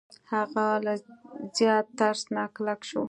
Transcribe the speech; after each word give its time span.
هغه 0.31 0.67
له 0.85 0.93
زیات 1.57 1.85
ترس 1.97 2.21
نه 2.35 2.43
کلک 2.55 2.79
شو. 2.89 2.99